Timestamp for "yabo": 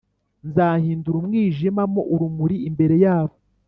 3.03-3.35